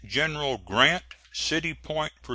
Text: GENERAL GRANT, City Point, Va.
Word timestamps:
GENERAL 0.03 0.57
GRANT, 0.57 1.03
City 1.31 1.75
Point, 1.75 2.11
Va. 2.23 2.29